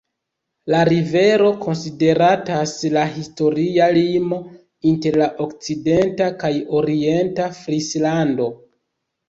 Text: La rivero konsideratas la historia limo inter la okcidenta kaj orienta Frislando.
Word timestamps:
La 0.75 0.77
rivero 0.89 1.51
konsideratas 1.65 2.73
la 2.95 3.03
historia 3.19 3.91
limo 3.99 4.41
inter 4.95 5.21
la 5.25 5.29
okcidenta 5.47 6.33
kaj 6.43 6.53
orienta 6.83 7.49
Frislando. 7.63 8.53